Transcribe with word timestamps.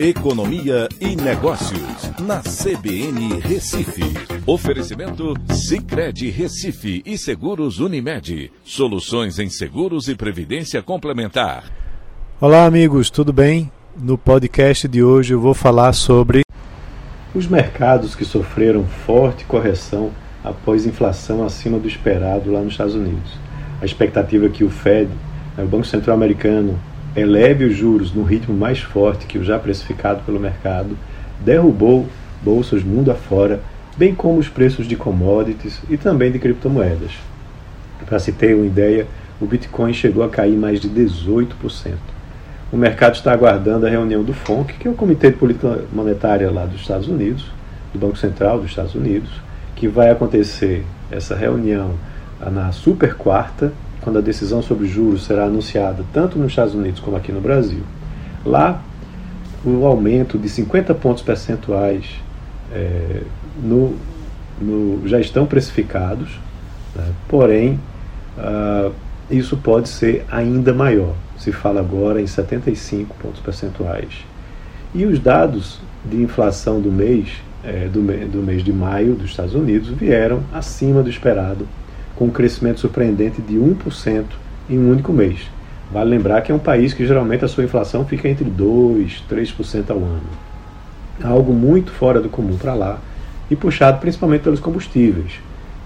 Economia 0.00 0.88
e 1.00 1.16
Negócios, 1.16 2.12
na 2.20 2.38
CBN 2.38 3.40
Recife. 3.40 4.04
Oferecimento 4.46 5.34
Cicred 5.52 6.30
Recife 6.30 7.02
e 7.04 7.18
Seguros 7.18 7.80
Unimed. 7.80 8.52
Soluções 8.62 9.40
em 9.40 9.50
seguros 9.50 10.06
e 10.06 10.14
previdência 10.14 10.80
complementar. 10.84 11.64
Olá, 12.40 12.64
amigos, 12.64 13.10
tudo 13.10 13.32
bem? 13.32 13.72
No 14.00 14.16
podcast 14.16 14.86
de 14.86 15.02
hoje 15.02 15.34
eu 15.34 15.40
vou 15.40 15.52
falar 15.52 15.92
sobre 15.92 16.42
os 17.34 17.48
mercados 17.48 18.14
que 18.14 18.24
sofreram 18.24 18.84
forte 18.84 19.44
correção 19.46 20.12
após 20.44 20.86
inflação 20.86 21.44
acima 21.44 21.76
do 21.76 21.88
esperado 21.88 22.52
lá 22.52 22.60
nos 22.60 22.74
Estados 22.74 22.94
Unidos. 22.94 23.32
A 23.82 23.84
expectativa 23.84 24.46
é 24.46 24.48
que 24.48 24.62
o 24.62 24.70
Fed, 24.70 25.10
né, 25.56 25.64
o 25.64 25.66
Banco 25.66 25.86
Central 25.86 26.14
Americano, 26.14 26.78
eleve 27.16 27.64
os 27.64 27.76
juros 27.76 28.12
no 28.12 28.22
ritmo 28.22 28.56
mais 28.56 28.80
forte 28.80 29.26
que 29.26 29.38
o 29.38 29.44
já 29.44 29.58
precificado 29.58 30.22
pelo 30.24 30.40
mercado, 30.40 30.96
derrubou 31.40 32.06
bolsas 32.42 32.82
mundo 32.82 33.10
afora, 33.10 33.60
bem 33.96 34.14
como 34.14 34.38
os 34.38 34.48
preços 34.48 34.86
de 34.86 34.96
commodities 34.96 35.80
e 35.88 35.96
também 35.96 36.30
de 36.30 36.38
criptomoedas. 36.38 37.12
Para 38.06 38.18
se 38.18 38.32
ter 38.32 38.54
uma 38.54 38.66
ideia, 38.66 39.06
o 39.40 39.46
Bitcoin 39.46 39.92
chegou 39.92 40.22
a 40.22 40.28
cair 40.28 40.56
mais 40.56 40.80
de 40.80 40.88
18%. 40.88 41.48
O 42.70 42.76
mercado 42.76 43.14
está 43.14 43.32
aguardando 43.32 43.86
a 43.86 43.90
reunião 43.90 44.22
do 44.22 44.32
FONC, 44.32 44.74
que 44.74 44.86
é 44.86 44.90
o 44.90 44.94
Comitê 44.94 45.30
de 45.30 45.36
Política 45.36 45.84
Monetária 45.92 46.50
lá 46.50 46.66
dos 46.66 46.80
Estados 46.80 47.08
Unidos, 47.08 47.46
do 47.92 47.98
Banco 47.98 48.18
Central 48.18 48.58
dos 48.58 48.70
Estados 48.70 48.94
Unidos, 48.94 49.30
que 49.74 49.88
vai 49.88 50.10
acontecer 50.10 50.84
essa 51.10 51.34
reunião 51.34 51.94
na 52.40 52.70
super 52.72 53.14
quarta, 53.14 53.72
quando 54.08 54.20
a 54.20 54.22
decisão 54.22 54.62
sobre 54.62 54.88
juros 54.88 55.26
será 55.26 55.44
anunciada 55.44 56.02
tanto 56.14 56.38
nos 56.38 56.52
Estados 56.52 56.74
Unidos 56.74 56.98
como 56.98 57.14
aqui 57.14 57.30
no 57.30 57.42
Brasil. 57.42 57.82
Lá, 58.42 58.82
o 59.62 59.84
aumento 59.84 60.38
de 60.38 60.48
50 60.48 60.94
pontos 60.94 61.22
percentuais 61.22 62.06
é, 62.72 63.20
no, 63.62 63.94
no, 64.58 65.06
já 65.06 65.20
estão 65.20 65.44
precificados, 65.44 66.30
né? 66.96 67.04
porém, 67.28 67.78
uh, 68.38 68.90
isso 69.30 69.58
pode 69.58 69.90
ser 69.90 70.24
ainda 70.30 70.72
maior. 70.72 71.14
Se 71.36 71.52
fala 71.52 71.80
agora 71.80 72.18
em 72.18 72.26
75 72.26 73.14
pontos 73.16 73.42
percentuais. 73.42 74.24
E 74.94 75.04
os 75.04 75.18
dados 75.18 75.82
de 76.02 76.16
inflação 76.16 76.80
do 76.80 76.90
mês, 76.90 77.28
é, 77.62 77.88
do, 77.92 78.00
do 78.00 78.38
mês 78.38 78.64
de 78.64 78.72
maio 78.72 79.14
dos 79.14 79.32
Estados 79.32 79.54
Unidos 79.54 79.90
vieram 79.90 80.40
acima 80.54 81.02
do 81.02 81.10
esperado 81.10 81.68
com 82.18 82.24
um 82.24 82.30
crescimento 82.30 82.80
surpreendente 82.80 83.40
de 83.40 83.54
1% 83.54 84.24
em 84.68 84.76
um 84.76 84.90
único 84.90 85.12
mês. 85.12 85.48
Vale 85.90 86.10
lembrar 86.10 86.42
que 86.42 86.50
é 86.50 86.54
um 86.54 86.58
país 86.58 86.92
que 86.92 87.06
geralmente 87.06 87.44
a 87.44 87.48
sua 87.48 87.64
inflação 87.64 88.04
fica 88.04 88.28
entre 88.28 88.44
2% 88.44 88.98
e 88.98 89.34
3% 89.34 89.90
ao 89.90 89.98
ano. 89.98 90.20
Algo 91.22 91.52
muito 91.52 91.92
fora 91.92 92.20
do 92.20 92.28
comum 92.28 92.56
para 92.58 92.74
lá 92.74 92.98
e 93.48 93.56
puxado 93.56 93.98
principalmente 94.00 94.42
pelos 94.42 94.60
combustíveis, 94.60 95.32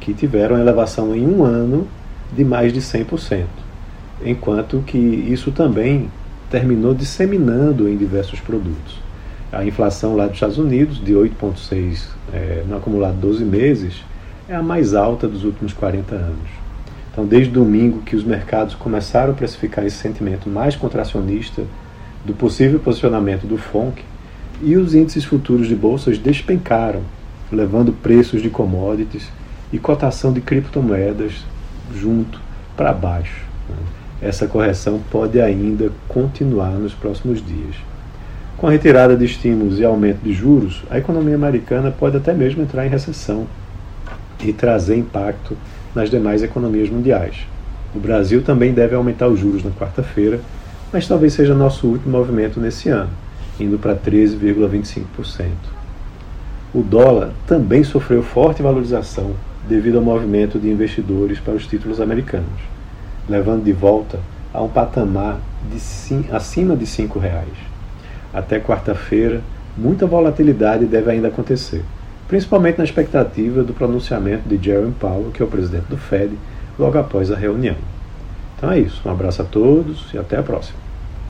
que 0.00 0.14
tiveram 0.14 0.58
elevação 0.58 1.14
em 1.14 1.26
um 1.26 1.44
ano 1.44 1.86
de 2.34 2.44
mais 2.44 2.72
de 2.72 2.80
100%, 2.80 3.44
enquanto 4.24 4.82
que 4.86 4.98
isso 4.98 5.52
também 5.52 6.10
terminou 6.50 6.94
disseminando 6.94 7.88
em 7.88 7.96
diversos 7.96 8.40
produtos. 8.40 9.00
A 9.52 9.64
inflação 9.64 10.16
lá 10.16 10.24
dos 10.24 10.34
Estados 10.34 10.58
Unidos, 10.58 10.98
de 11.02 11.12
8,6% 11.12 12.06
é, 12.32 12.64
no 12.66 12.76
acumulado 12.76 13.16
12 13.20 13.44
meses, 13.44 14.02
é 14.52 14.56
a 14.56 14.62
mais 14.62 14.92
alta 14.92 15.26
dos 15.26 15.44
últimos 15.44 15.72
40 15.72 16.14
anos. 16.14 16.50
Então, 17.10 17.24
desde 17.24 17.50
domingo 17.50 18.02
que 18.02 18.14
os 18.14 18.22
mercados 18.22 18.74
começaram 18.74 19.32
a 19.32 19.34
precificar 19.34 19.86
esse 19.86 19.96
sentimento 19.96 20.48
mais 20.48 20.76
contracionista 20.76 21.64
do 22.24 22.34
possível 22.34 22.78
posicionamento 22.78 23.46
do 23.46 23.56
FONC, 23.56 24.02
e 24.60 24.76
os 24.76 24.94
índices 24.94 25.24
futuros 25.24 25.66
de 25.66 25.74
bolsas 25.74 26.18
despencaram, 26.18 27.00
levando 27.50 27.92
preços 27.92 28.42
de 28.42 28.50
commodities 28.50 29.26
e 29.72 29.78
cotação 29.78 30.32
de 30.32 30.40
criptomoedas 30.40 31.44
junto 31.94 32.38
para 32.76 32.92
baixo. 32.92 33.44
Essa 34.20 34.46
correção 34.46 35.00
pode 35.10 35.40
ainda 35.40 35.90
continuar 36.06 36.72
nos 36.72 36.92
próximos 36.92 37.44
dias. 37.44 37.74
Com 38.56 38.68
a 38.68 38.70
retirada 38.70 39.16
de 39.16 39.24
estímulos 39.24 39.80
e 39.80 39.84
aumento 39.84 40.22
de 40.22 40.32
juros, 40.32 40.84
a 40.90 40.98
economia 40.98 41.34
americana 41.34 41.90
pode 41.90 42.18
até 42.18 42.32
mesmo 42.32 42.62
entrar 42.62 42.86
em 42.86 42.90
recessão 42.90 43.46
e 44.44 44.52
trazer 44.52 44.96
impacto 44.96 45.56
nas 45.94 46.10
demais 46.10 46.42
economias 46.42 46.88
mundiais. 46.88 47.46
O 47.94 47.98
Brasil 47.98 48.42
também 48.42 48.72
deve 48.72 48.94
aumentar 48.94 49.28
os 49.28 49.38
juros 49.38 49.62
na 49.62 49.70
quarta-feira, 49.70 50.40
mas 50.92 51.06
talvez 51.06 51.34
seja 51.34 51.54
nosso 51.54 51.86
último 51.86 52.16
movimento 52.16 52.58
nesse 52.58 52.88
ano, 52.88 53.10
indo 53.60 53.78
para 53.78 53.94
13,25%. 53.94 55.02
O 56.74 56.82
dólar 56.82 57.32
também 57.46 57.84
sofreu 57.84 58.22
forte 58.22 58.62
valorização 58.62 59.32
devido 59.68 59.98
ao 59.98 60.04
movimento 60.04 60.58
de 60.58 60.70
investidores 60.70 61.38
para 61.38 61.54
os 61.54 61.66
títulos 61.66 62.00
americanos, 62.00 62.60
levando 63.28 63.62
de 63.62 63.72
volta 63.72 64.18
a 64.52 64.62
um 64.62 64.68
patamar 64.68 65.38
de, 65.70 66.34
acima 66.34 66.74
de 66.74 66.84
R$ 66.84 67.08
reais. 67.20 67.72
Até 68.32 68.58
quarta-feira, 68.58 69.42
muita 69.76 70.06
volatilidade 70.06 70.86
deve 70.86 71.10
ainda 71.10 71.28
acontecer 71.28 71.82
principalmente 72.32 72.78
na 72.78 72.84
expectativa 72.84 73.62
do 73.62 73.74
pronunciamento 73.74 74.48
de 74.48 74.56
Jerome 74.56 74.94
Powell, 74.94 75.30
que 75.34 75.42
é 75.42 75.44
o 75.44 75.48
presidente 75.48 75.84
do 75.90 75.98
Fed, 75.98 76.32
logo 76.78 76.96
após 76.96 77.30
a 77.30 77.36
reunião. 77.36 77.76
Então 78.56 78.72
é 78.72 78.78
isso. 78.78 79.06
Um 79.06 79.12
abraço 79.12 79.42
a 79.42 79.44
todos 79.44 80.06
e 80.14 80.16
até 80.16 80.38
a 80.38 80.42
próxima. 80.42 80.78